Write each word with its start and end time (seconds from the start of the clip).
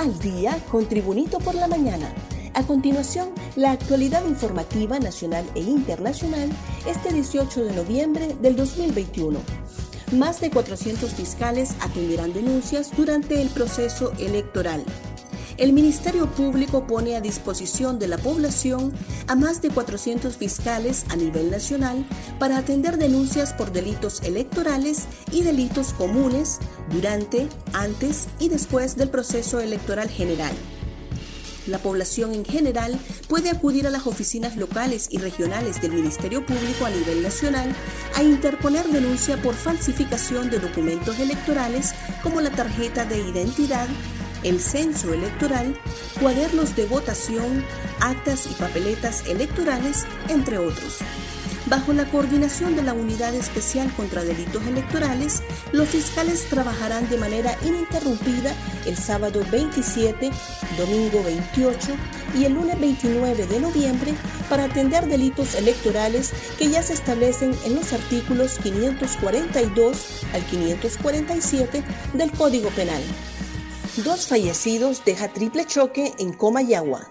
al 0.00 0.18
día 0.18 0.58
con 0.70 0.86
Tribunito 0.86 1.38
por 1.40 1.54
la 1.54 1.68
mañana. 1.68 2.10
A 2.54 2.62
continuación, 2.66 3.34
la 3.54 3.72
actualidad 3.72 4.24
informativa 4.26 4.98
nacional 4.98 5.44
e 5.54 5.60
internacional 5.60 6.48
este 6.86 7.12
18 7.12 7.64
de 7.64 7.72
noviembre 7.74 8.34
del 8.40 8.56
2021. 8.56 9.38
Más 10.12 10.40
de 10.40 10.50
400 10.50 11.12
fiscales 11.12 11.76
atenderán 11.80 12.32
denuncias 12.32 12.96
durante 12.96 13.42
el 13.42 13.48
proceso 13.50 14.10
electoral. 14.18 14.82
El 15.60 15.74
Ministerio 15.74 16.26
Público 16.26 16.86
pone 16.86 17.16
a 17.16 17.20
disposición 17.20 17.98
de 17.98 18.08
la 18.08 18.16
población 18.16 18.94
a 19.26 19.34
más 19.34 19.60
de 19.60 19.68
400 19.68 20.34
fiscales 20.34 21.04
a 21.10 21.16
nivel 21.16 21.50
nacional 21.50 22.06
para 22.38 22.56
atender 22.56 22.96
denuncias 22.96 23.52
por 23.52 23.70
delitos 23.70 24.22
electorales 24.22 25.04
y 25.30 25.42
delitos 25.42 25.92
comunes 25.92 26.60
durante, 26.90 27.46
antes 27.74 28.28
y 28.38 28.48
después 28.48 28.96
del 28.96 29.10
proceso 29.10 29.60
electoral 29.60 30.08
general. 30.08 30.54
La 31.66 31.78
población 31.78 32.32
en 32.32 32.46
general 32.46 32.98
puede 33.28 33.50
acudir 33.50 33.86
a 33.86 33.90
las 33.90 34.06
oficinas 34.06 34.56
locales 34.56 35.08
y 35.10 35.18
regionales 35.18 35.82
del 35.82 35.92
Ministerio 35.92 36.44
Público 36.46 36.86
a 36.86 36.90
nivel 36.90 37.22
nacional 37.22 37.76
a 38.16 38.22
interponer 38.22 38.86
denuncia 38.86 39.36
por 39.42 39.54
falsificación 39.54 40.48
de 40.48 40.58
documentos 40.58 41.18
electorales 41.18 41.94
como 42.22 42.40
la 42.40 42.50
tarjeta 42.50 43.04
de 43.04 43.18
identidad, 43.18 43.88
el 44.42 44.60
censo 44.60 45.12
electoral, 45.12 45.78
cuadernos 46.20 46.76
de 46.76 46.86
votación, 46.86 47.64
actas 48.00 48.46
y 48.50 48.54
papeletas 48.54 49.26
electorales, 49.26 50.06
entre 50.28 50.58
otros. 50.58 50.98
Bajo 51.66 51.92
la 51.92 52.06
coordinación 52.06 52.74
de 52.74 52.82
la 52.82 52.94
Unidad 52.94 53.34
Especial 53.34 53.92
contra 53.94 54.24
Delitos 54.24 54.66
Electorales, 54.66 55.42
los 55.72 55.88
fiscales 55.88 56.46
trabajarán 56.48 57.08
de 57.08 57.18
manera 57.18 57.56
ininterrumpida 57.64 58.54
el 58.86 58.96
sábado 58.96 59.44
27, 59.52 60.30
domingo 60.78 61.22
28 61.22 61.92
y 62.36 62.44
el 62.44 62.54
lunes 62.54 62.80
29 62.80 63.46
de 63.46 63.60
noviembre 63.60 64.14
para 64.48 64.64
atender 64.64 65.06
delitos 65.06 65.54
electorales 65.54 66.32
que 66.58 66.70
ya 66.70 66.82
se 66.82 66.94
establecen 66.94 67.54
en 67.64 67.74
los 67.76 67.92
artículos 67.92 68.58
542 68.62 70.24
al 70.32 70.42
547 70.46 71.84
del 72.14 72.32
Código 72.32 72.70
Penal. 72.70 73.02
Dos 74.04 74.28
fallecidos 74.28 75.04
deja 75.04 75.28
triple 75.28 75.66
choque 75.66 76.14
en 76.18 76.32
Comayagua. 76.32 77.10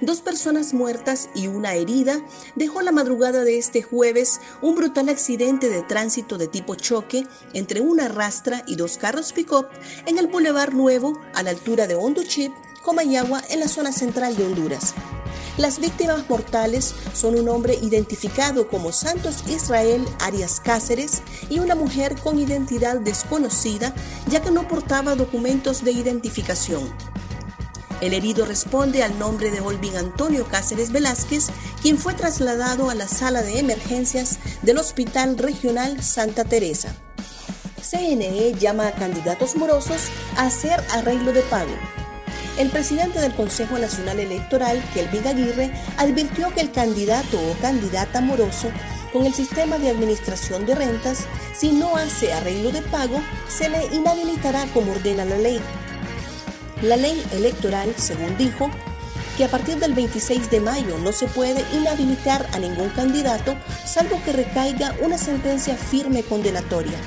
Dos 0.00 0.20
personas 0.20 0.72
muertas 0.72 1.28
y 1.34 1.48
una 1.48 1.74
herida 1.74 2.24
dejó 2.54 2.80
la 2.80 2.92
madrugada 2.92 3.44
de 3.44 3.58
este 3.58 3.82
jueves 3.82 4.40
un 4.62 4.74
brutal 4.74 5.10
accidente 5.10 5.68
de 5.68 5.82
tránsito 5.82 6.38
de 6.38 6.48
tipo 6.48 6.76
choque 6.76 7.26
entre 7.52 7.82
una 7.82 8.08
rastra 8.08 8.62
y 8.66 8.76
dos 8.76 8.96
carros 8.96 9.34
pick-up 9.34 9.66
en 10.06 10.16
el 10.18 10.28
Boulevard 10.28 10.72
Nuevo 10.72 11.20
a 11.34 11.42
la 11.42 11.50
altura 11.50 11.86
de 11.86 11.96
Honduchip, 11.96 12.52
Comayagua, 12.82 13.42
en 13.50 13.60
la 13.60 13.68
zona 13.68 13.92
central 13.92 14.34
de 14.34 14.46
Honduras. 14.46 14.94
Las 15.58 15.80
víctimas 15.80 16.30
mortales 16.30 16.94
son 17.14 17.36
un 17.36 17.48
hombre 17.48 17.76
identificado 17.82 18.68
como 18.68 18.92
Santos 18.92 19.42
Israel 19.48 20.06
Arias 20.20 20.60
Cáceres 20.60 21.20
y 21.50 21.58
una 21.58 21.74
mujer 21.74 22.14
con 22.22 22.38
identidad 22.38 23.00
desconocida 23.00 23.92
ya 24.28 24.40
que 24.40 24.52
no 24.52 24.68
portaba 24.68 25.16
documentos 25.16 25.82
de 25.82 25.90
identificación. 25.90 26.88
El 28.00 28.14
herido 28.14 28.46
responde 28.46 29.02
al 29.02 29.18
nombre 29.18 29.50
de 29.50 29.60
Olvin 29.60 29.96
Antonio 29.96 30.46
Cáceres 30.46 30.92
Velázquez, 30.92 31.48
quien 31.82 31.98
fue 31.98 32.14
trasladado 32.14 32.88
a 32.88 32.94
la 32.94 33.08
sala 33.08 33.42
de 33.42 33.58
emergencias 33.58 34.38
del 34.62 34.78
Hospital 34.78 35.36
Regional 35.36 36.04
Santa 36.04 36.44
Teresa. 36.44 36.94
CNE 37.82 38.54
llama 38.54 38.86
a 38.86 38.92
candidatos 38.92 39.56
morosos 39.56 40.02
a 40.36 40.46
hacer 40.46 40.80
arreglo 40.92 41.32
de 41.32 41.42
pago. 41.42 41.97
El 42.58 42.70
presidente 42.70 43.20
del 43.20 43.32
Consejo 43.34 43.78
Nacional 43.78 44.18
Electoral, 44.18 44.82
Kelvin 44.92 45.28
Aguirre, 45.28 45.70
advirtió 45.96 46.52
que 46.52 46.60
el 46.60 46.72
candidato 46.72 47.38
o 47.38 47.54
candidata 47.60 48.20
moroso 48.20 48.72
con 49.12 49.26
el 49.26 49.32
sistema 49.32 49.78
de 49.78 49.90
administración 49.90 50.66
de 50.66 50.74
rentas, 50.74 51.24
si 51.56 51.70
no 51.70 51.96
hace 51.96 52.32
arreglo 52.32 52.72
de 52.72 52.82
pago, 52.82 53.22
se 53.48 53.68
le 53.68 53.86
inhabilitará 53.94 54.66
como 54.74 54.90
ordena 54.90 55.24
la 55.24 55.38
ley. 55.38 55.60
La 56.82 56.96
ley 56.96 57.24
electoral, 57.30 57.94
según 57.96 58.36
dijo, 58.36 58.68
que 59.36 59.44
a 59.44 59.48
partir 59.48 59.78
del 59.78 59.94
26 59.94 60.50
de 60.50 60.58
mayo 60.58 60.98
no 60.98 61.12
se 61.12 61.28
puede 61.28 61.64
inhabilitar 61.72 62.44
a 62.52 62.58
ningún 62.58 62.88
candidato 62.88 63.56
salvo 63.86 64.20
que 64.24 64.32
recaiga 64.32 64.96
una 65.00 65.16
sentencia 65.16 65.76
firme 65.76 66.24
condenatoria. 66.24 66.98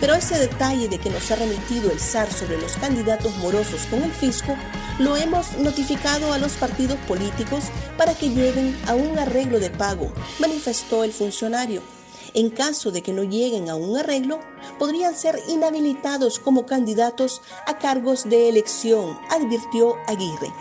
Pero 0.00 0.14
ese 0.14 0.38
detalle 0.38 0.88
de 0.88 0.98
que 0.98 1.10
nos 1.10 1.30
ha 1.30 1.36
remitido 1.36 1.90
el 1.90 2.00
SAR 2.00 2.32
sobre 2.32 2.58
los 2.58 2.76
candidatos 2.78 3.36
morosos 3.36 3.82
con 3.90 4.02
el 4.02 4.10
fisco, 4.10 4.56
lo 4.98 5.16
hemos 5.16 5.58
notificado 5.58 6.32
a 6.32 6.38
los 6.38 6.54
partidos 6.54 6.98
políticos 7.06 7.64
para 7.98 8.14
que 8.14 8.30
lleguen 8.30 8.76
a 8.86 8.94
un 8.94 9.18
arreglo 9.18 9.60
de 9.60 9.68
pago, 9.68 10.10
manifestó 10.38 11.04
el 11.04 11.12
funcionario. 11.12 11.82
En 12.32 12.48
caso 12.48 12.92
de 12.92 13.02
que 13.02 13.12
no 13.12 13.24
lleguen 13.24 13.68
a 13.68 13.74
un 13.74 13.96
arreglo, 13.96 14.40
podrían 14.78 15.14
ser 15.14 15.38
inhabilitados 15.48 16.38
como 16.38 16.64
candidatos 16.64 17.42
a 17.66 17.78
cargos 17.78 18.28
de 18.28 18.48
elección, 18.48 19.18
advirtió 19.30 19.96
Aguirre. 20.06 20.52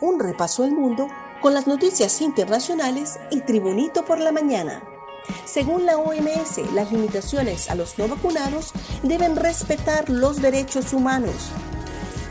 Un 0.00 0.20
repaso 0.20 0.62
al 0.64 0.72
mundo 0.72 1.08
con 1.42 1.52
las 1.52 1.66
noticias 1.66 2.20
internacionales 2.20 3.18
y 3.30 3.40
Tribunito 3.40 4.04
por 4.04 4.20
la 4.20 4.32
mañana. 4.32 4.82
Según 5.44 5.86
la 5.86 5.98
OMS, 5.98 6.72
las 6.74 6.92
limitaciones 6.92 7.70
a 7.70 7.74
los 7.74 7.98
no 7.98 8.08
vacunados 8.08 8.72
deben 9.02 9.36
respetar 9.36 10.08
los 10.08 10.40
derechos 10.40 10.92
humanos. 10.92 11.50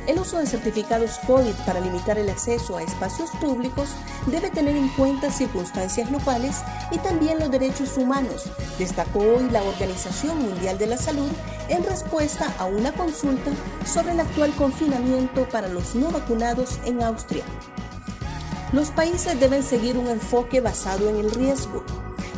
El 0.07 0.19
uso 0.19 0.37
de 0.37 0.45
certificados 0.45 1.19
COVID 1.27 1.53
para 1.65 1.81
limitar 1.81 2.17
el 2.17 2.29
acceso 2.29 2.77
a 2.77 2.81
espacios 2.81 3.29
públicos 3.41 3.89
debe 4.27 4.49
tener 4.49 4.77
en 4.77 4.87
cuenta 4.89 5.29
circunstancias 5.29 6.09
locales 6.09 6.61
y 6.91 6.97
también 6.99 7.39
los 7.39 7.51
derechos 7.51 7.97
humanos, 7.97 8.45
destacó 8.79 9.19
hoy 9.19 9.49
la 9.49 9.63
Organización 9.63 10.41
Mundial 10.41 10.77
de 10.77 10.87
la 10.87 10.97
Salud 10.97 11.29
en 11.67 11.83
respuesta 11.83 12.53
a 12.57 12.65
una 12.65 12.93
consulta 12.93 13.51
sobre 13.85 14.13
el 14.13 14.21
actual 14.21 14.53
confinamiento 14.53 15.47
para 15.49 15.67
los 15.67 15.93
no 15.93 16.09
vacunados 16.09 16.79
en 16.85 17.03
Austria. 17.03 17.43
Los 18.71 18.91
países 18.91 19.37
deben 19.39 19.63
seguir 19.63 19.97
un 19.97 20.07
enfoque 20.07 20.61
basado 20.61 21.09
en 21.09 21.17
el 21.17 21.31
riesgo, 21.31 21.83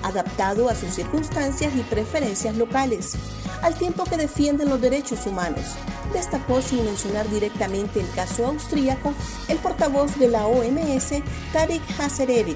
adaptado 0.04 0.70
a 0.70 0.76
sus 0.76 0.94
circunstancias 0.94 1.74
y 1.76 1.82
preferencias 1.84 2.56
locales, 2.56 3.16
al 3.62 3.76
tiempo 3.76 4.04
que 4.06 4.18
defienden 4.18 4.70
los 4.70 4.82
derechos 4.82 5.26
humanos, 5.26 5.76
destacó 6.14 6.62
sin 6.62 6.86
mencionar 6.86 7.30
directamente 7.30 8.00
el 8.00 8.10
caso 8.12 8.48
austríaco 8.48 9.14
el 9.48 9.58
portavoz 9.58 10.18
de 10.18 10.30
la 10.30 10.46
OMS, 10.48 11.22
Tarek 11.54 11.82
Hasereri. 12.00 12.56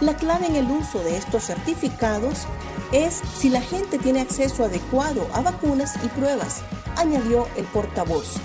La 0.00 0.14
clave 0.14 0.46
en 0.46 0.56
el 0.56 0.70
uso 0.70 1.00
de 1.00 1.16
estos 1.16 1.44
certificados 1.44 2.46
es 2.92 3.20
si 3.36 3.50
la 3.50 3.60
gente 3.60 3.98
tiene 3.98 4.20
acceso 4.20 4.64
adecuado 4.64 5.26
a 5.32 5.40
vacunas 5.40 5.96
y 6.04 6.08
pruebas, 6.08 6.62
añadió 6.96 7.48
el 7.56 7.64
portavoz. 7.66 8.36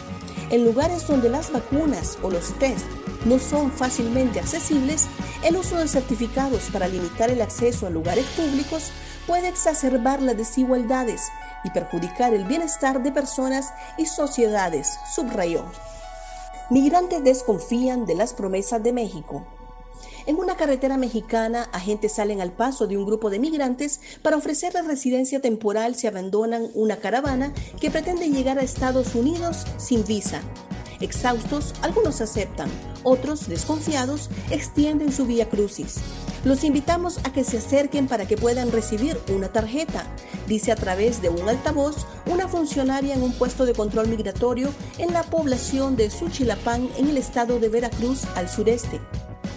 En 0.49 0.65
lugares 0.65 1.07
donde 1.07 1.29
las 1.29 1.51
vacunas 1.51 2.17
o 2.21 2.29
los 2.29 2.53
test 2.59 2.85
no 3.25 3.39
son 3.39 3.71
fácilmente 3.71 4.39
accesibles, 4.39 5.07
el 5.43 5.57
uso 5.57 5.77
de 5.77 5.87
certificados 5.87 6.69
para 6.71 6.87
limitar 6.87 7.29
el 7.29 7.41
acceso 7.41 7.87
a 7.87 7.89
lugares 7.89 8.25
públicos 8.35 8.91
puede 9.27 9.47
exacerbar 9.47 10.21
las 10.21 10.37
desigualdades 10.37 11.29
y 11.63 11.69
perjudicar 11.69 12.33
el 12.33 12.45
bienestar 12.45 13.01
de 13.01 13.11
personas 13.11 13.73
y 13.97 14.05
sociedades, 14.05 14.97
subrayó. 15.13 15.65
Migrantes 16.69 17.23
desconfían 17.23 18.05
de 18.05 18.15
las 18.15 18.33
promesas 18.33 18.83
de 18.83 18.93
México. 18.93 19.45
En 20.25 20.37
una 20.37 20.55
carretera 20.55 20.97
mexicana, 20.97 21.69
agentes 21.73 22.13
salen 22.13 22.39
al 22.39 22.53
paso 22.53 22.87
de 22.87 22.97
un 22.97 23.05
grupo 23.05 23.29
de 23.29 23.39
migrantes 23.39 23.99
para 24.21 24.37
ofrecerles 24.37 24.87
residencia 24.87 25.41
temporal 25.41 25.95
si 25.95 26.07
abandonan 26.07 26.69
una 26.73 26.97
caravana 26.97 27.53
que 27.79 27.91
pretende 27.91 28.29
llegar 28.29 28.57
a 28.57 28.63
Estados 28.63 29.15
Unidos 29.15 29.65
sin 29.77 30.05
visa. 30.05 30.41
Exhaustos, 30.99 31.73
algunos 31.81 32.21
aceptan, 32.21 32.69
otros, 33.03 33.47
desconfiados, 33.47 34.29
extienden 34.51 35.11
su 35.11 35.25
vía 35.25 35.49
crucis. 35.49 35.97
Los 36.43 36.63
invitamos 36.63 37.19
a 37.23 37.31
que 37.31 37.43
se 37.43 37.57
acerquen 37.57 38.07
para 38.07 38.27
que 38.27 38.37
puedan 38.37 38.71
recibir 38.71 39.17
una 39.33 39.47
tarjeta, 39.47 40.05
dice 40.47 40.71
a 40.71 40.75
través 40.75 41.21
de 41.21 41.29
un 41.29 41.47
altavoz 41.47 42.05
una 42.25 42.47
funcionaria 42.47 43.13
en 43.13 43.23
un 43.23 43.33
puesto 43.33 43.65
de 43.65 43.73
control 43.73 44.07
migratorio 44.09 44.69
en 44.97 45.13
la 45.13 45.23
población 45.23 45.95
de 45.95 46.09
Suchilapán 46.09 46.89
en 46.97 47.09
el 47.09 47.17
estado 47.17 47.59
de 47.59 47.69
Veracruz 47.69 48.25
al 48.35 48.49
sureste. 48.49 48.99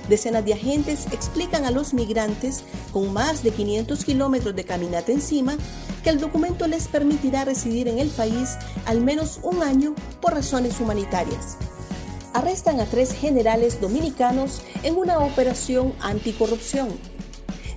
Decenas 0.08 0.44
de 0.44 0.54
agentes 0.54 1.06
explican 1.10 1.64
a 1.64 1.72
los 1.72 1.92
migrantes 1.92 2.62
con 2.92 3.12
más 3.12 3.42
de 3.42 3.50
500 3.50 4.04
kilómetros 4.04 4.54
de 4.54 4.64
caminata 4.64 5.10
encima 5.10 5.56
que 6.06 6.10
el 6.10 6.20
documento 6.20 6.68
les 6.68 6.86
permitirá 6.86 7.44
residir 7.44 7.88
en 7.88 7.98
el 7.98 8.10
país 8.10 8.56
al 8.84 9.00
menos 9.00 9.40
un 9.42 9.60
año 9.64 9.92
por 10.20 10.34
razones 10.34 10.78
humanitarias. 10.78 11.56
Arrestan 12.32 12.78
a 12.78 12.84
tres 12.84 13.12
generales 13.12 13.80
dominicanos 13.80 14.62
en 14.84 14.94
una 14.94 15.18
operación 15.18 15.92
anticorrupción. 16.00 16.90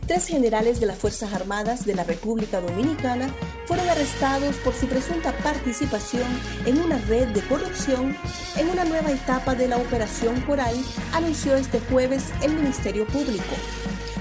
tres 0.05 0.27
generales 0.27 0.79
de 0.79 0.85
las 0.85 0.99
Fuerzas 0.99 1.33
Armadas 1.33 1.87
de 1.87 1.95
la 1.95 2.03
República 2.03 2.61
Dominicana 2.61 3.33
fueron 3.65 3.89
arrestados 3.89 4.55
por 4.57 4.75
su 4.75 4.85
presunta 4.85 5.35
participación 5.39 6.27
en 6.67 6.79
una 6.81 6.99
red 6.99 7.29
de 7.29 7.41
corrupción 7.47 8.15
en 8.57 8.69
una 8.69 8.85
nueva 8.85 9.09
etapa 9.09 9.55
de 9.55 9.67
la 9.67 9.77
Operación 9.77 10.39
Coral, 10.41 10.75
anunció 11.13 11.55
este 11.55 11.79
jueves 11.79 12.25
el 12.43 12.53
Ministerio 12.53 13.07
Público. 13.07 13.55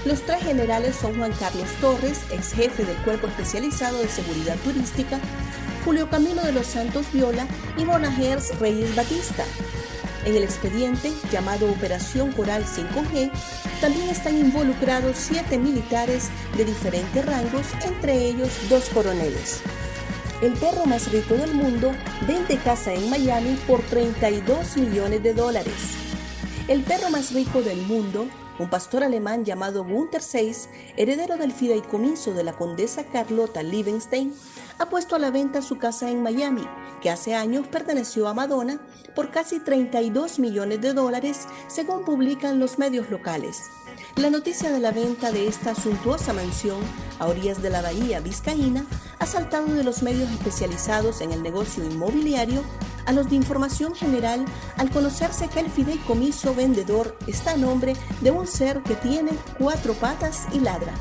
Los 0.05 0.21
tres 0.21 0.43
generales 0.43 0.95
son 0.95 1.17
Juan 1.17 1.33
Carlos 1.33 1.69
Torres, 1.81 2.21
ex 2.31 2.53
jefe 2.53 2.85
del 2.85 2.97
Cuerpo 2.97 3.27
Especializado 3.27 3.99
de 3.99 4.07
Seguridad 4.07 4.57
Turística, 4.63 5.19
Julio 5.85 6.09
Camino 6.09 6.41
de 6.43 6.53
los 6.53 6.67
Santos 6.67 7.05
Viola 7.11 7.47
y 7.77 7.85
Bonagers 7.85 8.57
Reyes 8.59 8.95
Batista, 8.95 9.45
en 10.25 10.35
el 10.35 10.43
expediente, 10.43 11.13
llamado 11.31 11.71
Operación 11.71 12.31
Coral 12.33 12.65
5G, 12.65 13.31
también 13.79 14.09
están 14.09 14.37
involucrados 14.37 15.17
siete 15.17 15.57
militares 15.57 16.29
de 16.57 16.65
diferentes 16.65 17.25
rangos, 17.25 17.67
entre 17.85 18.27
ellos 18.27 18.49
dos 18.69 18.89
coroneles. 18.89 19.61
El 20.41 20.53
perro 20.53 20.85
más 20.85 21.11
rico 21.11 21.35
del 21.35 21.53
mundo 21.53 21.91
vende 22.27 22.57
casa 22.57 22.93
en 22.93 23.09
Miami 23.09 23.57
por 23.67 23.81
32 23.83 24.77
millones 24.77 25.23
de 25.23 25.33
dólares. 25.33 25.73
El 26.67 26.83
perro 26.83 27.09
más 27.09 27.33
rico 27.33 27.61
del 27.61 27.81
mundo, 27.83 28.27
un 28.59 28.69
pastor 28.69 29.03
alemán 29.03 29.45
llamado 29.45 29.83
Gunther 29.83 30.21
Seis, 30.21 30.69
heredero 30.97 31.37
del 31.37 31.53
fideicomiso 31.53 32.33
de 32.33 32.43
la 32.43 32.53
condesa 32.53 33.05
Carlota 33.05 33.63
Liebenstein, 33.63 34.33
ha 34.77 34.89
puesto 34.89 35.15
a 35.15 35.19
la 35.19 35.31
venta 35.31 35.61
su 35.61 35.77
casa 35.77 36.09
en 36.09 36.21
Miami, 36.21 36.67
que 37.01 37.09
hace 37.09 37.33
años 37.33 37.67
perteneció 37.67 38.27
a 38.27 38.33
Madonna, 38.33 38.79
por 39.15 39.31
casi 39.31 39.59
32 39.59 40.39
millones 40.39 40.81
de 40.81 40.93
dólares, 40.93 41.47
según 41.67 42.03
publican 42.03 42.59
los 42.59 42.77
medios 42.77 43.09
locales. 43.09 43.63
La 44.15 44.29
noticia 44.29 44.71
de 44.71 44.79
la 44.79 44.91
venta 44.91 45.31
de 45.31 45.47
esta 45.47 45.75
suntuosa 45.75 46.33
mansión 46.33 46.79
a 47.19 47.27
orillas 47.27 47.61
de 47.61 47.69
la 47.69 47.81
bahía 47.81 48.19
vizcaína 48.19 48.85
ha 49.19 49.25
saltado 49.25 49.73
de 49.73 49.83
los 49.83 50.03
medios 50.03 50.29
especializados 50.31 51.21
en 51.21 51.31
el 51.31 51.41
negocio 51.41 51.83
inmobiliario 51.83 52.63
a 53.09 53.11
los 53.11 53.27
de 53.27 53.35
información 53.35 53.95
general 53.95 54.45
al 54.77 54.91
conocerse 54.91 55.47
que 55.47 55.61
el 55.61 55.71
fideicomiso 55.71 56.53
vendedor 56.53 57.17
está 57.25 57.53
a 57.53 57.57
nombre 57.57 57.95
de 58.21 58.29
un 58.29 58.45
ser 58.45 58.83
que 58.83 58.93
tiene 58.93 59.31
cuatro 59.57 59.95
patas 59.95 60.45
y 60.53 60.59
ladra. 60.59 60.93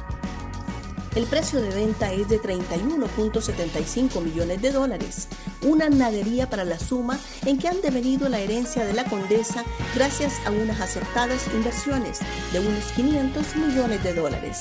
El 1.14 1.26
precio 1.26 1.60
de 1.60 1.68
venta 1.68 2.10
es 2.10 2.26
de 2.28 2.40
31.75 2.40 4.22
millones 4.22 4.62
de 4.62 4.72
dólares, 4.72 5.28
una 5.62 5.90
nadería 5.90 6.48
para 6.48 6.64
la 6.64 6.78
suma 6.78 7.18
en 7.44 7.58
que 7.58 7.68
han 7.68 7.82
devenido 7.82 8.30
la 8.30 8.38
herencia 8.38 8.86
de 8.86 8.94
la 8.94 9.04
condesa 9.04 9.62
gracias 9.94 10.40
a 10.46 10.50
unas 10.50 10.80
acertadas 10.80 11.46
inversiones 11.54 12.20
de 12.54 12.60
unos 12.60 12.84
500 12.96 13.56
millones 13.56 14.02
de 14.02 14.14
dólares. 14.14 14.60